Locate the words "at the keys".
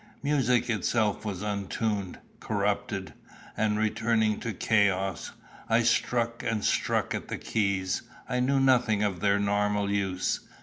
7.13-8.01